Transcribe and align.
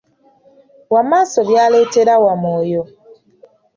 Wamaaso 0.93 1.39
byaleetera 1.49 2.13
Wamwoyo. 2.23 2.83